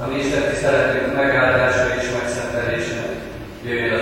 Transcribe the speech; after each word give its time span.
A 0.00 0.06
mi 0.06 0.22
szeretünk 0.62 1.14
megáldása 1.14 1.94
és 2.00 2.10
megszentelése 2.10 3.00
jöjjön 3.64 3.97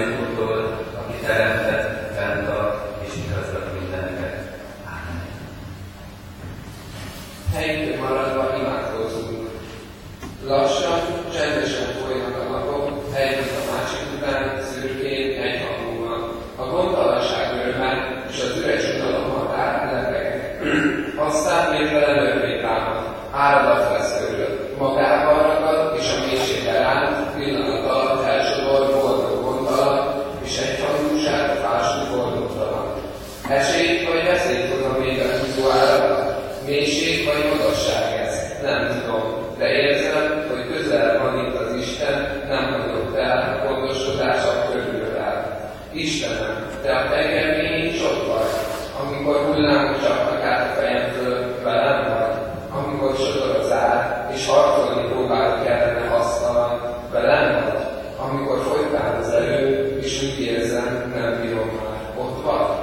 és 54.37 54.47
harcolni 54.47 55.09
próbálni 55.09 55.67
kellene 55.67 56.15
azzal 56.15 56.97
velem, 57.13 57.75
amikor 58.19 58.63
folytál 58.63 59.19
az 59.23 59.31
elő, 59.31 59.99
és 60.01 60.23
úgy 60.23 60.41
érzem, 60.41 61.13
nem 61.15 61.41
bírom 61.41 61.81
már, 61.85 62.25
ott 62.27 62.45
vagy. 62.45 62.77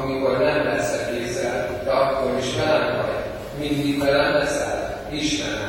Amikor 0.00 0.38
nem 0.38 0.64
leszek 0.64 1.10
kézzel, 1.10 1.80
de 1.84 1.90
akkor 1.90 2.38
is 2.38 2.56
velem 2.56 2.96
vagy, 2.96 3.68
mindig 3.68 3.98
velem 3.98 4.32
leszel, 4.32 5.06
Istenem. 5.10 5.67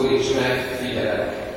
szólíts 0.00 0.34
meg, 0.34 0.76
figyelek. 0.80 1.49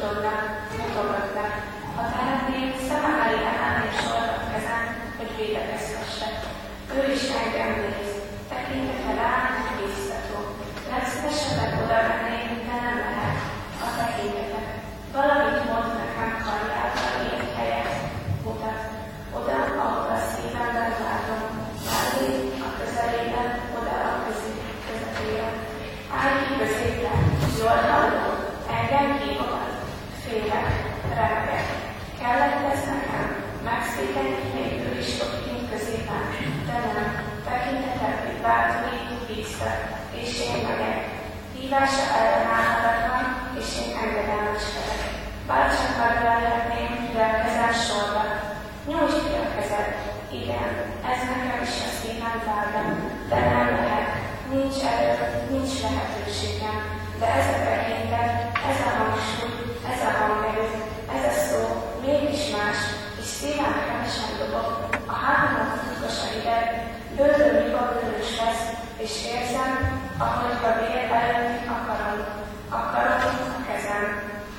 A 0.00 0.06
teremtén 2.12 2.72
Szamária 2.88 3.52
és 3.90 3.98
orrat 4.04 4.44
kezán, 4.52 4.86
hogy 5.18 5.30
védekezhesse. 5.36 6.28
Ő 6.96 7.12
is 7.12 7.22
megemlész, 7.36 8.14
tekintete 8.48 9.12
rá, 9.20 9.32
hogy 9.56 9.86
visszató. 9.86 10.38
Legszívesebbek 10.90 11.72
oda 11.82 12.19
szükségeinknél 34.00 34.98
és 35.00 35.08
sokként 35.18 35.64
középen, 35.70 36.24
de 36.66 36.76
nem, 36.86 37.08
tekintetek, 37.46 38.16
hogy 38.24 38.38
bátorító 38.44 39.16
vízbe, 39.28 39.72
és 40.20 40.30
én 40.46 40.58
megyek. 40.66 41.00
Hívása 41.56 42.04
ellenállhatatlan, 42.20 43.24
és 43.60 43.68
én 43.82 43.92
engedelmeskedek. 44.02 45.02
Bárcsakkal 45.48 46.12
lehetném, 46.26 46.90
mivel 47.04 47.32
kezel 47.42 47.74
sorba. 47.84 48.22
Nyújtsd 48.88 49.20
ki 49.26 49.34
a. 49.42 49.82
Igen, 50.40 50.70
ez 51.10 51.20
nekem 51.30 51.60
is 51.66 51.76
a 51.86 51.90
szívem 51.98 52.36
de 53.30 53.38
nem 53.52 53.68
lehet. 53.80 54.08
Nincs 54.52 54.78
erő, 54.90 55.12
nincs 55.50 55.74
lehetőségem, 55.84 56.78
de 57.20 57.26
ez 57.38 57.46
a 57.54 57.58
tekintet, 57.66 58.30
ez 58.70 58.78
a 58.88 58.90
hangsúly, 58.98 59.54
ez 59.92 60.00
a 60.08 60.10
hangerő, 60.18 60.66
ez 61.16 61.24
a 61.32 61.34
szó 61.46 61.60
mégis 62.04 62.44
más, 62.54 62.78
és 63.20 63.26
szívem 63.26 63.89
imádságokon, 64.10 64.66
a 65.06 65.14
hátamnak 65.24 65.80
titkosaidat, 65.82 66.64
bőtől 67.16 67.52
mikor 67.60 67.86
bőrös 67.94 68.32
lesz, 68.40 68.64
és 69.04 69.12
érzem, 69.34 69.72
ahogy 70.18 70.58
a 70.68 70.72
vér 70.78 71.02
előtti 71.20 71.66
akarom, 71.76 72.20
akarom 72.80 73.20
a 73.58 73.60
kezem. 73.66 74.04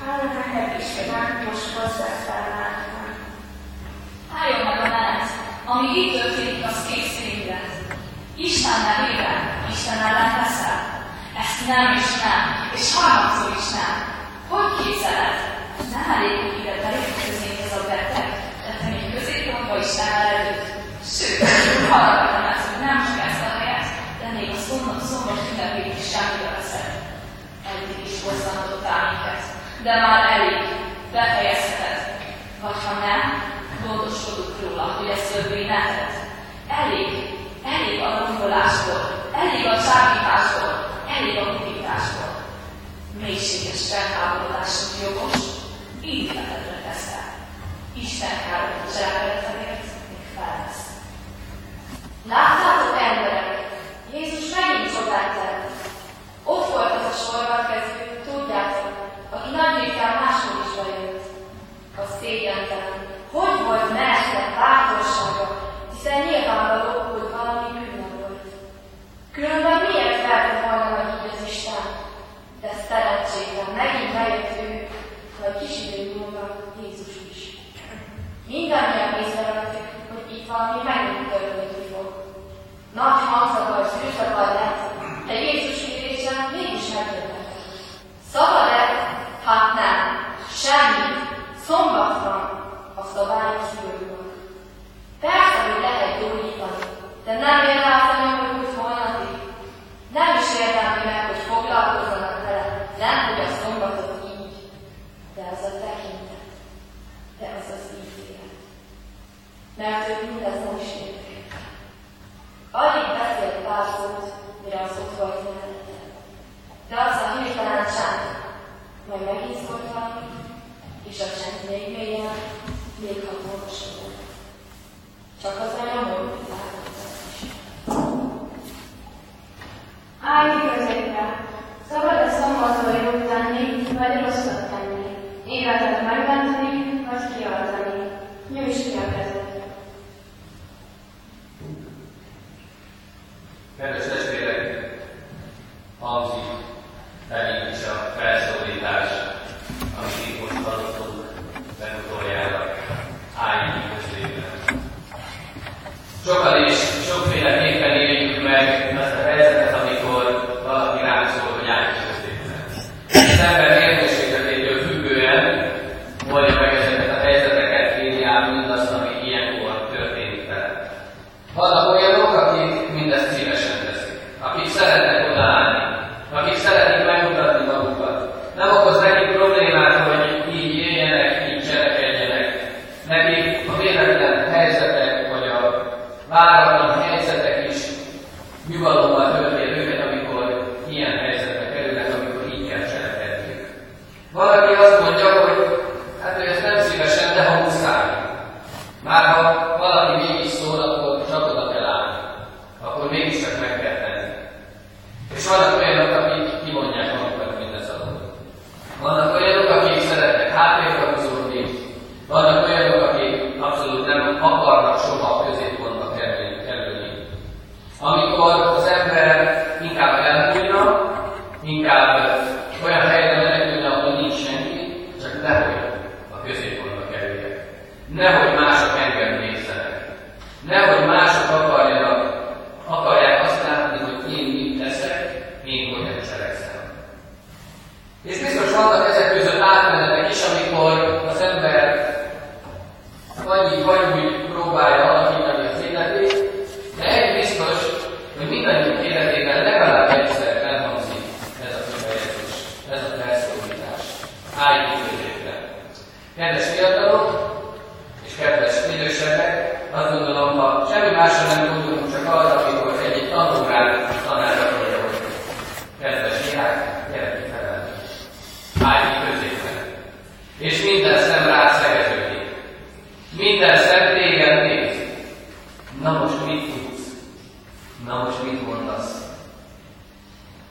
Hála 0.00 0.26
neked, 0.36 0.80
Istenem, 0.80 1.28
most 1.46 1.68
hozzá 1.76 2.08
felváltam. 2.26 3.06
Álljon 4.38 4.62
meg 4.68 4.80
a 4.86 4.88
lánc, 4.96 5.28
ami 5.72 5.88
itt 6.00 6.12
történik, 6.20 6.64
az 6.70 6.78
kész 6.88 7.14
véglet. 7.24 7.72
Istennel 8.36 9.02
Isten 9.72 9.98
ellen 10.08 10.32
leszel. 10.38 10.80
Nem 11.66 11.92
is 11.92 12.10
nem, 12.24 12.42
és 12.74 12.94
harmadszor 12.94 13.52
is 13.58 13.68
nem. 13.78 13.94
Hogy 14.48 14.70
képzeled? 14.78 15.38
Nem 15.92 16.06
elég, 16.14 16.36
hogy 16.40 16.58
ide 16.60 16.74
belépkezni 16.82 17.51
ellenük, 20.08 20.62
sőt, 21.14 21.40
arra 21.98 22.22
tanulsz, 22.32 22.66
hogy 22.70 22.80
nem 22.86 22.98
csak 23.06 23.20
ezt 23.28 23.44
a 23.48 23.50
helyet, 23.58 23.88
de 24.20 24.26
még 24.36 24.48
a 24.56 24.58
szombat, 24.66 25.00
szombat 25.08 25.40
ünnepéig 25.50 25.98
is 26.02 26.08
semmire 26.12 26.50
veszed. 26.56 26.90
Eddig 27.70 28.00
is 28.08 28.16
hozzántottál 28.24 29.02
minket, 29.08 29.42
de 29.84 29.92
már 30.04 30.22
elég, 30.34 30.58
befejezheted. 31.12 32.00
Vagy 32.62 32.80
ha 32.86 32.94
nem, 33.06 33.22
gondoskodunk 33.84 34.54
róla, 34.62 34.86
hogy 34.98 35.08
ezt 35.14 35.32
többé 35.32 35.62
ne 35.72 35.80
tedd. 35.94 36.14
Elég, 36.80 37.10
elég 37.74 37.96
a 38.06 38.08
rombolásból, 38.18 39.02
elég 39.42 39.64
a 39.66 39.76
csábításból, 39.84 40.72
elég 41.16 41.36
a 41.38 41.46
kupításból. 41.52 42.30
Mélységes 43.20 43.82
felháborodásunk 43.90 44.92
jogos, 45.02 45.36
így 46.10 46.26
teszel. 46.86 47.28
Isten 47.94 48.36
Mindannyian 78.52 79.14
észrevettük, 79.22 79.88
hogy 80.12 80.36
itt 80.36 80.48
valami 80.52 80.82
megint 80.88 81.28
történni 81.30 81.84
fog. 81.92 82.08
Nagy 82.94 83.20
hangzakar, 83.30 83.90
zűrzakar 83.90 84.48
lett, 84.58 84.80
de 85.26 85.34
Jézus 85.40 85.84
hírése 85.84 86.32
mégis 86.54 86.86
megjöttek. 86.94 87.46
Szava 88.32 88.64
lett, 88.72 88.96
hát 89.44 89.74
nem, 89.80 89.98
semmi, 90.62 91.06
szombat 91.66 92.01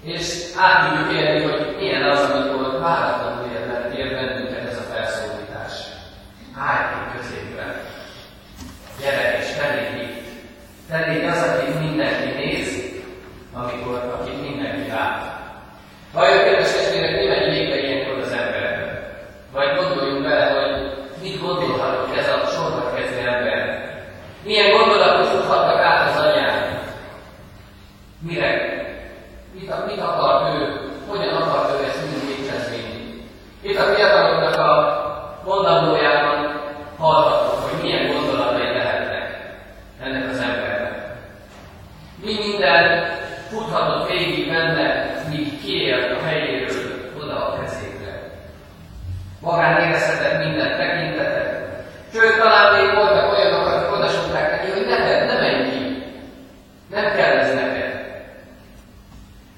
És 0.04 0.54
át 0.58 0.90
tudjuk 0.90 1.22
élni, 1.22 1.44
hogy 1.44 1.76
milyen 1.80 2.04
az, 2.10 2.30
amikor 2.30 2.80
váratlanul 2.80 3.52
érlet 3.54 3.98
érted, 3.98 4.41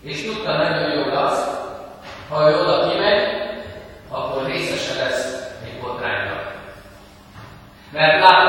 És 0.04 0.26
tudta 0.26 0.58
nagyon 0.58 0.92
jól 0.92 1.18
azt, 1.18 1.50
ha 2.30 2.50
ő 2.50 2.60
oda 2.60 2.90
kimegy, 2.90 3.28
akkor 4.10 4.46
részese 4.46 5.04
lesz 5.04 5.50
egy 5.66 5.82
botránynak. 5.82 6.54
Mert 7.92 8.20
lát 8.20 8.43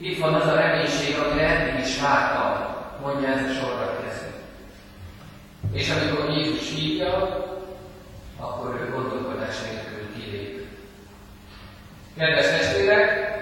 Itt 0.00 0.18
van 0.18 0.34
az 0.34 0.46
a 0.46 0.54
reménység, 0.54 1.16
amire 1.16 1.46
eddig 1.46 1.86
is 1.86 2.00
vártam, 2.00 2.76
mondja 3.02 3.28
ez 3.28 3.50
a 3.50 3.52
sorra 3.52 4.00
kezdő. 4.02 4.32
És 5.72 5.90
amikor 5.90 6.30
Jézus 6.30 6.74
hívja, 6.74 7.12
akkor 8.36 8.80
ő 8.80 8.90
gondolkodás 8.94 9.54
nélkül 9.60 10.14
kilép. 10.14 10.66
Kedves 12.16 12.46
testvérek, 12.46 13.36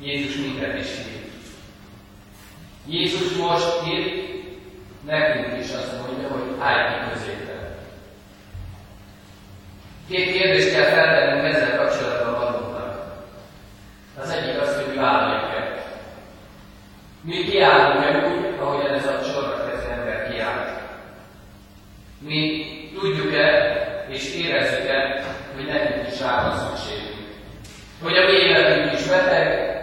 Jézus 0.00 0.36
minket 0.36 0.78
is 0.78 0.86
hív. 0.86 1.32
Jézus 2.86 3.36
most 3.36 3.82
hív, 3.84 4.06
nekünk 5.04 5.64
is 5.64 5.70
azt 5.72 5.92
mondja, 6.00 6.28
hogy 6.28 6.56
állj 6.58 6.84
ki 6.88 7.12
középen. 7.12 7.76
Két 10.08 10.32
kérdést 10.32 10.72
kell 10.72 10.84
feltennünk 10.84 11.54
ezzel 11.54 11.76
kapcsolatban. 11.76 12.15
hogy 28.06 28.16
a 28.16 28.26
mi 28.26 28.32
életünk 28.32 28.92
is 28.92 29.06
beteg, 29.06 29.76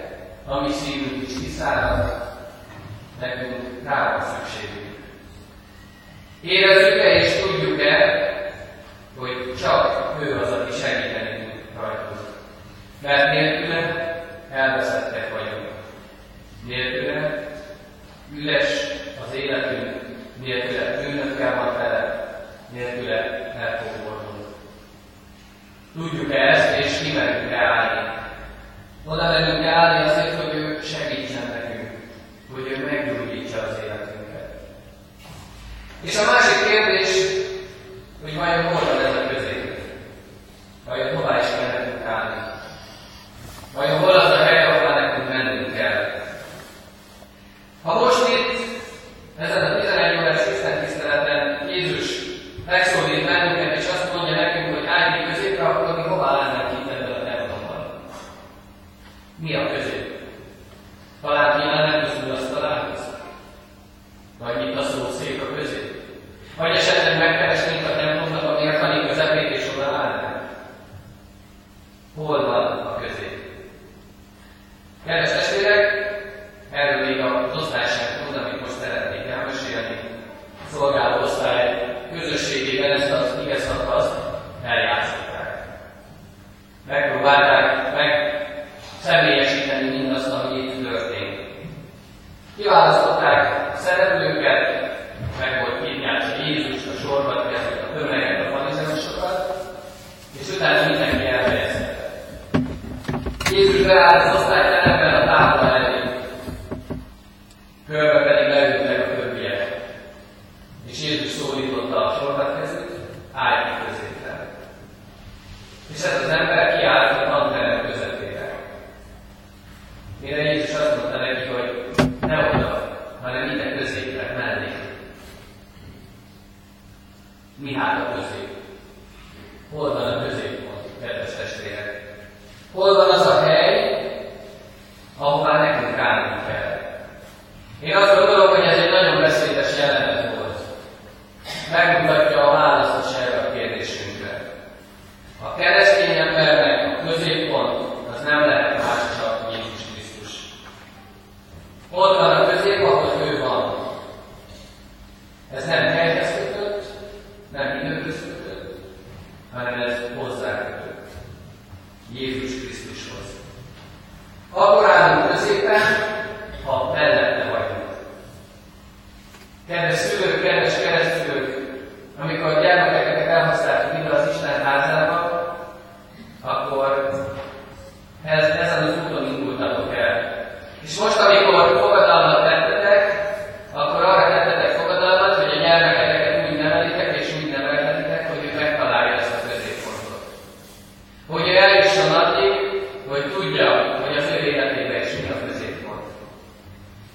a 0.48 0.62
mi 0.62 0.72
szívünk 0.72 1.30
is 1.30 1.34
kiszárad, 1.34 2.24
nekünk 3.20 3.84
rá 3.84 4.12
van 4.12 4.28
szükségünk. 4.28 4.96
Érezzük-e 6.42 7.14
és 7.14 7.42
tudjuk-e, 7.42 7.98
hogy 9.18 9.56
csak 9.62 10.16
ő 10.22 10.40
az, 10.40 10.52
aki 10.52 10.72
segíteni 10.72 11.38
tud 11.38 11.82
rajtunk. 11.82 12.20
Mert 13.02 13.32
nélküle 13.32 14.14
elveszettek 14.52 15.32
vagyunk. 15.32 15.70
Nélküle 16.68 17.48
üres 18.36 18.86
az 19.28 19.36
életünk, 19.36 20.02
nélküle 20.44 21.02
bűnök 21.02 21.38
kell 21.38 21.56
van 21.56 21.78
vele, 21.78 22.28
nélküle 22.74 23.20
elfogoltunk. 23.60 24.34
Tudjuk-e 25.96 26.38
ezt, 26.38 26.78
és 26.78 27.02
kimerünk 27.02 27.50
rá 27.50 27.93
oda 29.06 29.28
velünk 29.28 29.66
állni 29.66 30.10
azért, 30.10 30.42
hogy 30.42 30.56
ő 30.56 30.80
segítsen 30.84 31.48
nekünk, 31.48 31.90
hogy 32.54 32.68
ő 32.72 32.86
meggyógyítsa 32.86 33.58
az 33.62 33.78
életünket. 33.84 34.48
És 36.02 36.18
a 36.18 36.32
másik 36.32 36.68
kérdés, 36.70 37.03
Yes. 75.06 75.33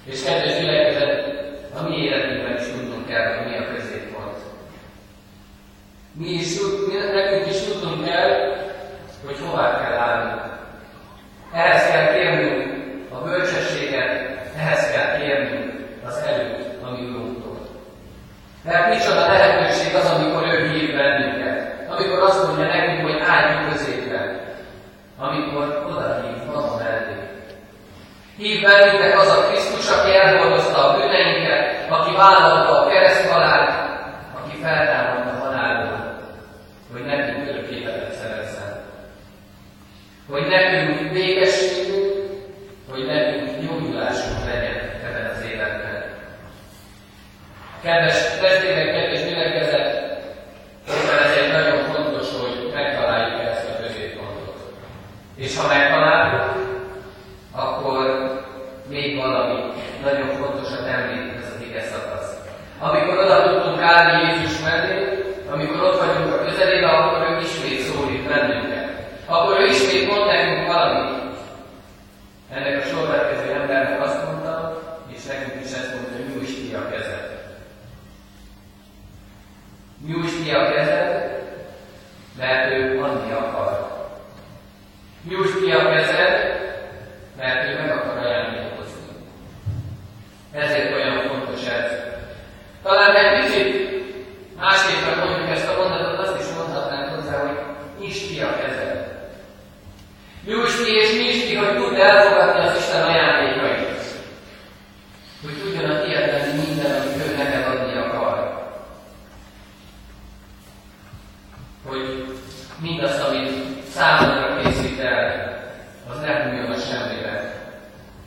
His 0.09 0.23
head 0.25 0.38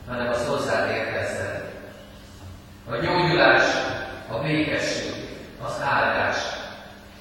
hanem 0.07 0.29
az 0.29 0.47
hozzád 0.47 0.89
érkezzen. 0.89 1.61
A 2.89 2.95
gyógyulás, 2.95 3.63
a 4.31 4.37
békesség, 4.37 5.13
az 5.65 5.81
áldás, 5.81 6.37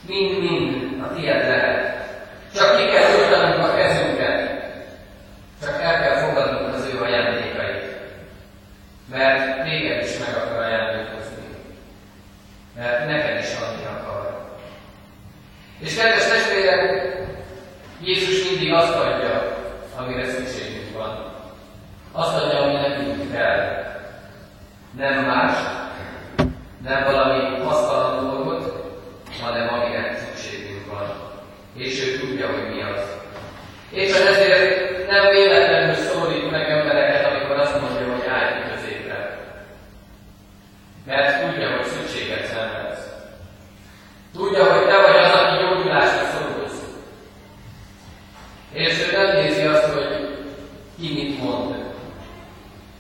mind-mind 0.06 1.02
a 1.02 1.14
tiédre 1.14 1.71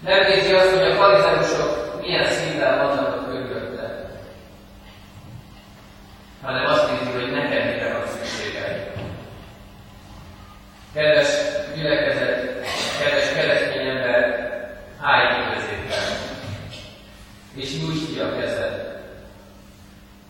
Megnézi 0.04 0.52
azt, 0.52 0.70
hogy 0.70 0.90
a 0.90 0.94
farizeusok 0.94 2.00
milyen 2.00 2.30
szívvel 2.30 2.86
vannak 2.86 3.24
körülötte, 3.24 4.10
hanem 6.42 6.66
azt 6.66 6.90
nézi, 6.90 7.18
hogy 7.18 7.30
nekem 7.30 7.68
mire 7.68 7.92
van 7.92 8.06
szükséged. 8.06 8.92
Kedves 10.94 11.28
gyülekezet, 11.74 12.66
kedves 13.02 13.32
keresztény 13.32 13.86
ember, 13.86 14.50
állj 15.00 15.26
ki 15.34 15.52
és 17.54 17.80
nyújts 17.80 18.12
ki 18.12 18.20
a 18.20 18.36
kezed, 18.40 19.00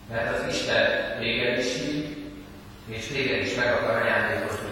mert 0.09 0.35
az 0.35 0.53
Isten 0.53 1.17
téged 1.19 1.57
is 1.57 1.73
hív, 1.73 2.17
és 2.87 3.07
téged 3.07 3.45
is 3.45 3.55
meg 3.55 3.73
akar 3.73 4.01
ajándékozni. 4.01 4.69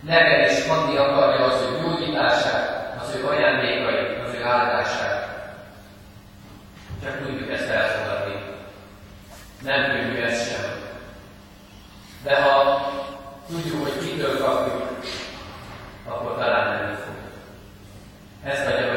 Neked 0.00 0.50
is 0.50 0.66
adni 0.66 0.96
akarja 0.96 1.44
az 1.44 1.60
ő 1.60 1.80
gyógyítását, 1.82 2.71
az 3.12 3.18
ő 3.18 3.26
ajándékait, 3.26 4.26
az 4.26 4.34
ő 4.34 4.42
áldását. 4.42 5.28
Csak 7.02 7.26
tudjuk 7.26 7.50
ezt 7.50 7.68
elfogadni. 7.68 8.34
Nem 9.62 9.90
könnyű 9.90 10.20
ez 10.20 10.48
sem. 10.48 10.70
De 12.22 12.42
ha 12.42 12.90
tudjuk, 13.48 13.82
hogy 13.82 14.08
kitől 14.08 14.38
kapjuk, 14.38 14.98
akkor 16.08 16.38
talán 16.38 16.78
nem 16.78 16.94
fog. 16.94 17.14
Ez 18.44 18.64
vagy 18.64 18.82
a 18.82 18.90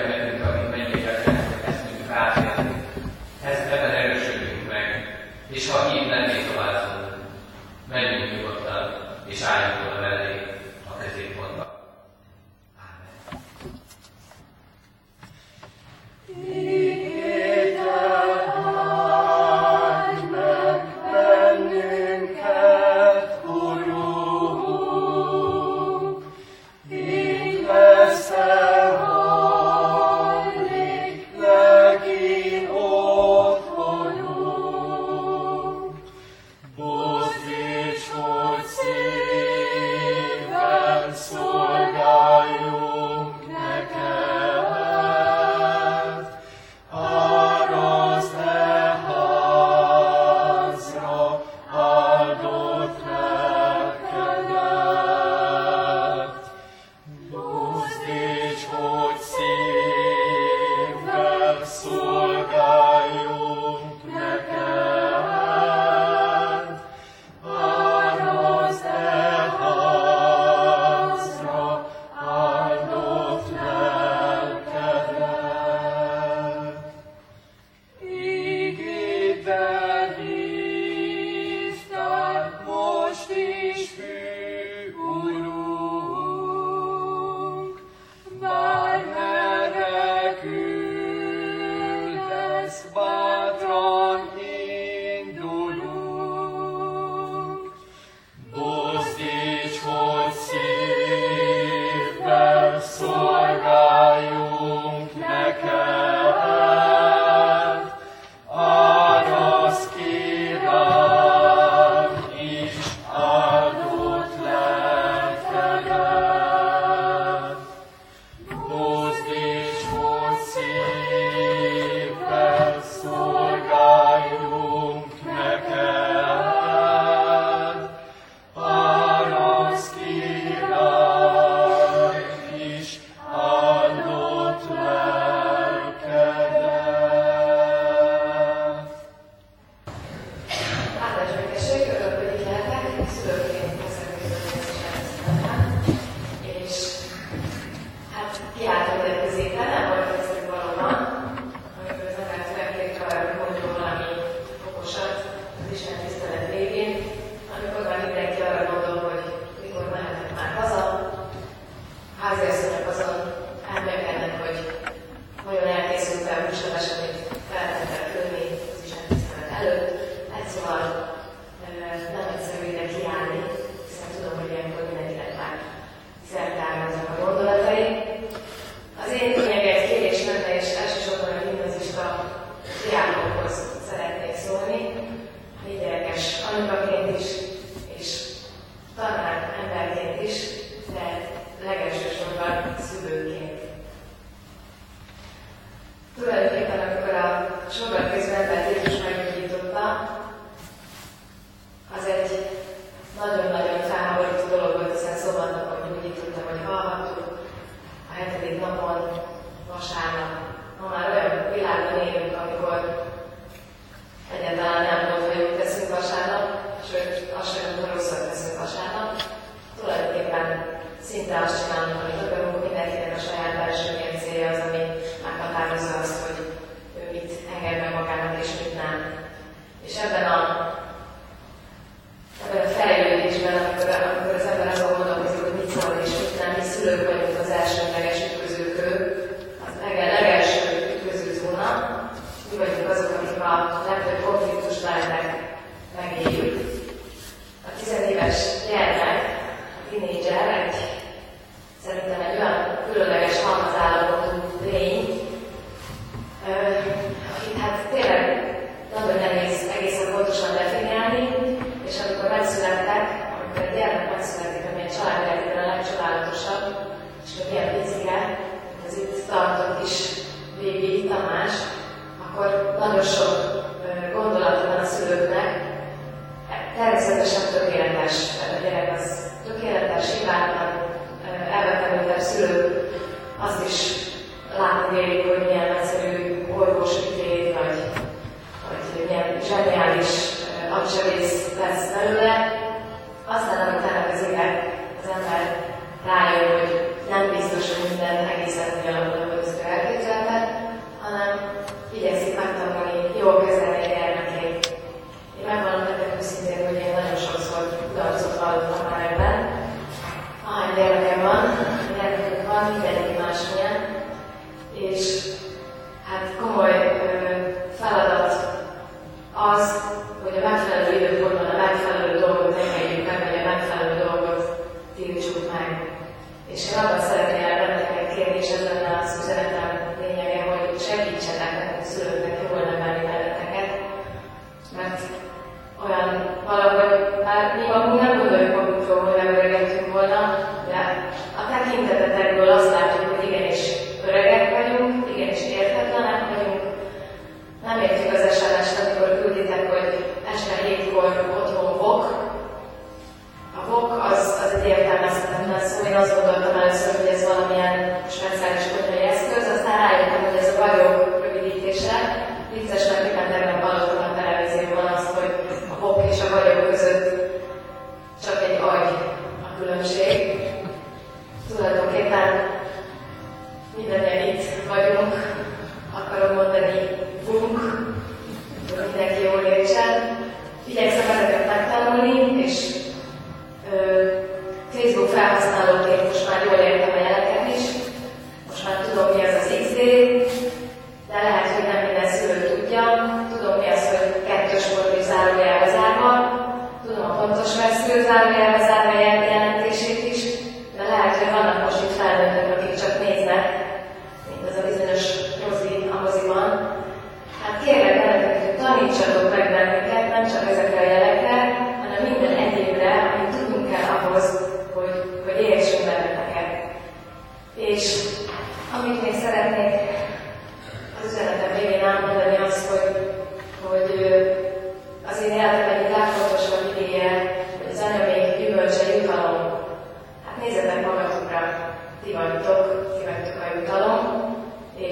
hát 316.05 316.33
komoly 316.37 316.53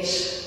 és 0.04 0.42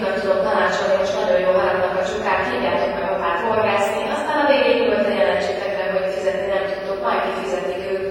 külön 0.00 0.20
tudom 0.20 0.42
tanácsolni, 0.48 1.02
és 1.04 1.12
nagyon 1.20 1.40
jó 1.46 1.52
várnak 1.60 1.94
a 2.00 2.08
csukát, 2.10 2.46
hívjátok 2.48 2.92
meg 2.94 3.06
apát 3.12 3.40
horgászni, 3.46 4.02
aztán 4.16 4.38
a 4.42 4.48
végén 4.50 4.76
volt 4.76 4.88
nyugodtan 4.88 5.16
jelentsétek 5.20 5.72
meg, 5.78 5.88
hogy 5.96 6.14
fizetni 6.14 6.46
nem 6.54 6.64
tudtok, 6.70 6.98
majd 7.06 7.20
kifizetik 7.24 7.82
ők. 7.92 8.04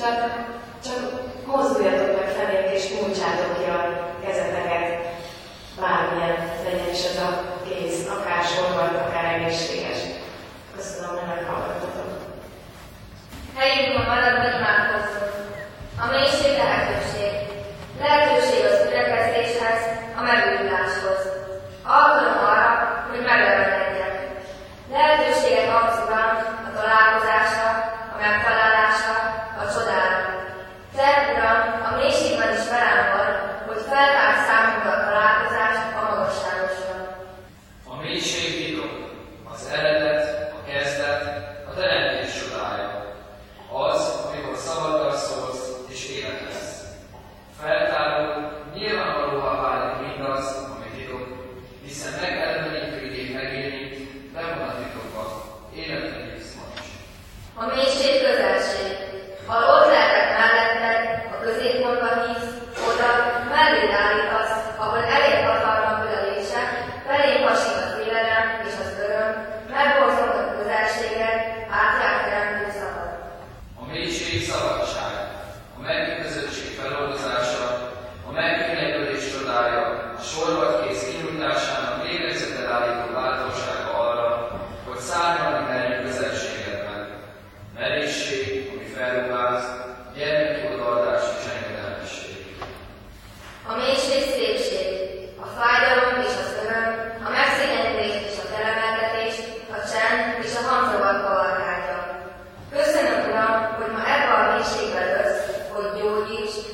Csak, 0.00 0.16
csak 0.86 1.00
mozduljatok 1.52 2.10
meg 2.18 2.28
felénk, 2.36 2.68
és 2.76 2.84
nyújtsátok 2.92 3.50
ki 3.58 3.64
a 3.76 3.80
kezeteket, 4.24 4.86
bármilyen 5.82 6.36
legyen 6.64 6.90
is 6.96 7.02
ez 7.10 7.18
a 7.26 7.30
kéz, 7.66 7.96
akár 8.16 8.42
sorban, 8.52 8.90
akár 9.04 9.24
egészséges. 9.34 9.89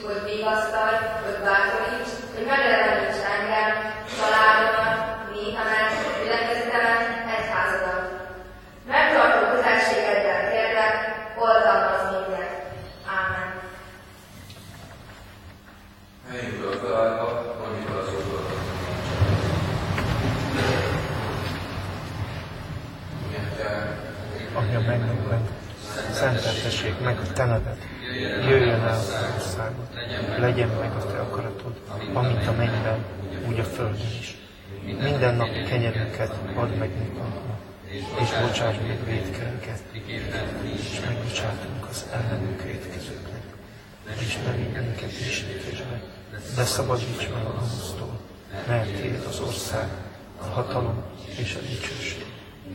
Hogy 0.07 0.23
vigasztalj, 0.33 0.97
hogy 1.25 1.39
bátoríts, 1.47 2.13
hogy 2.35 2.47
megeleveníts 2.53 3.23
engem, 3.37 3.71
családomat, 4.17 4.95
népemet, 5.33 5.93
gyülekezetemet, 6.21 7.03
egyházadat. 7.37 8.05
Megtartó 8.93 9.41
közelségeddel 9.53 10.43
kérlek, 10.51 10.95
oldalmaz 11.45 12.03
minket. 12.13 12.53
Ámen. 13.17 13.49
Helyünkről 16.29 16.75
felállva, 16.83 17.27
mondjuk 17.61 17.91
az 17.99 18.09
Úrról. 18.15 18.47
Igen, 23.29 23.47
Gyerek, 23.57 23.89
Adja 24.55 24.81
meg 24.81 25.07
szenteltessék 26.17 27.01
meg 27.01 27.19
a 27.19 27.33
te 27.33 27.45
neved, 27.45 27.77
jöjjön 28.49 28.81
el 28.81 28.99
a 28.99 29.05
te 29.07 29.35
országod, 29.35 29.87
legyen 30.57 30.79
meg 30.79 30.93
a 30.93 31.07
te 31.07 31.19
akaratod, 31.19 31.81
amint 32.13 32.47
a 32.47 32.53
mennyben, 32.53 33.05
úgy 33.49 33.59
a 33.59 33.65
földön 33.65 34.19
is. 34.21 34.37
Minden 35.03 35.35
napi 35.35 35.63
kenyerünket 35.63 36.35
add 36.55 36.69
meg 36.69 36.89
nekünk 36.89 37.17
és 38.21 38.29
bocsáss 38.41 38.75
meg 38.87 39.05
védkeinket, 39.05 39.83
és 40.91 41.01
megbocsátunk 41.07 41.87
az 41.91 42.07
ellenünk 42.13 42.63
védkezőknek. 42.63 43.43
És 44.19 44.37
ne 44.45 44.53
vigy 44.53 44.73
minket 44.73 45.09
kísértésbe, 45.09 46.03
de 46.57 46.65
szabadíts 46.65 47.29
meg 47.35 47.45
a 47.45 47.53
gonosztól, 47.53 48.21
mert 48.67 49.01
tiéd 49.01 49.25
az 49.29 49.41
ország, 49.41 49.89
a 50.41 50.45
hatalom 50.45 51.03
és 51.39 51.55
a 51.55 51.61
dicsőség 51.61 52.27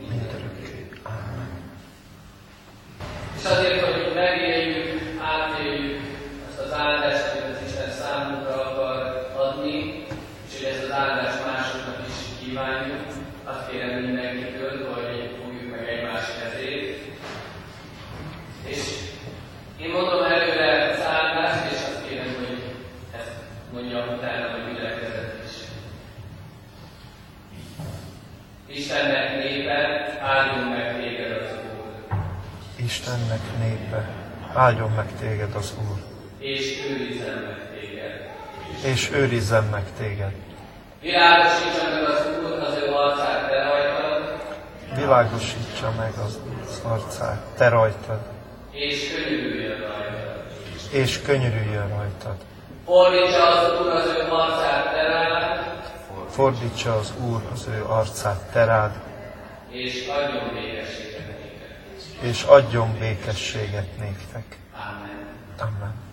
mindörökké. 0.08 0.88
Ámen. 1.02 1.50
És 3.38 3.44
azért, 3.44 3.84
hogy 3.84 4.12
megéljük, 4.14 5.00
átéljük 5.20 6.00
ezt 6.52 6.60
az 6.60 6.72
áldást, 6.72 7.24
amit 7.32 7.56
az 7.56 7.62
Isten 7.66 7.90
számunkra 7.90 8.70
akar 8.70 9.30
adni, 9.36 10.04
és 10.48 10.56
hogy 10.56 10.66
ezt 10.72 10.82
az 10.82 10.90
áldást 10.90 11.44
másoknak 11.46 11.98
is 12.08 12.14
kívánjuk, 12.40 13.06
azt 13.44 13.70
kérem 13.70 14.02
mindenkitől, 14.02 14.92
hogy 14.94 15.36
fogjuk 15.42 15.70
meg 15.70 15.88
egymás 15.88 16.24
kezét. 16.40 17.00
És 18.64 18.78
én 19.80 19.90
mondom 19.90 20.22
előre 20.22 20.90
az 20.90 21.00
áldást, 21.00 21.72
és 21.72 21.78
azt 21.78 22.08
kérem, 22.08 22.34
hogy 22.38 22.62
ezt 23.18 23.32
mondjam 23.72 24.08
utána, 24.18 24.50
hogy 24.50 24.74
gyülekezet 24.74 25.42
is. 25.44 25.54
Istennek 28.76 29.36
népe, 29.36 29.78
áldjon 30.20 30.64
meg 30.64 30.96
téged 30.96 31.30
az 31.30 31.50
Úr. 31.50 32.18
Istennek 33.42 33.58
népe, 33.58 34.08
áldjon 34.54 34.90
meg 34.90 35.06
téged 35.20 35.54
az 35.54 35.74
Úr, 35.90 35.96
és 36.38 36.82
őrizzen 36.90 37.38
meg 37.42 37.80
téged. 37.80 38.30
és 38.84 39.10
őrizzen 39.12 39.64
meg 39.64 39.84
téged. 39.98 40.32
Világosítsa 41.00 41.88
meg 41.90 42.04
az 42.08 42.26
Úr 42.44 42.58
az 42.58 42.74
ő 42.76 42.92
arcát 42.92 43.48
te 43.48 43.62
rajtad, 43.62 44.40
Világosítsa 44.94 45.92
meg 45.98 46.12
az 46.26 46.38
arcát, 46.84 47.40
te 47.56 47.68
rajtad, 47.68 48.20
és 48.70 49.12
könyörüljön 49.14 49.80
rajtad. 49.80 50.44
és 50.90 51.22
könyörüljön 51.22 51.88
rajtad. 51.88 52.36
Fordítsa 52.84 53.46
az 53.48 53.80
Úr 53.80 53.92
az 53.92 54.06
ő 54.06 54.26
arcát 54.30 54.92
te 54.92 55.02
rád, 55.02 55.60
Fordítsa 56.30 56.96
az 56.96 57.12
Úr 57.30 57.42
az 57.52 57.66
ő 57.68 57.84
arcát 57.88 58.40
te 58.52 58.64
rád, 58.64 58.92
és 59.70 60.08
adjon 60.08 60.54
békességet. 60.54 61.11
És 62.22 62.42
adjon 62.42 62.98
békességet 62.98 63.98
néktek. 63.98 64.58
Amen. 65.58 66.11